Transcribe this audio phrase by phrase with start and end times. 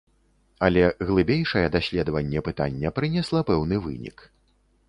[0.67, 4.17] Але глыбейшае даследаванне пытання прынесла пэўны вынік.